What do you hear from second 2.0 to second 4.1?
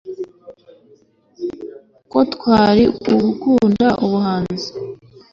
Ko kwari ugukunda